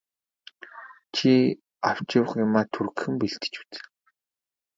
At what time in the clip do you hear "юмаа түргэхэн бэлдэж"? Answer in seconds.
2.45-3.53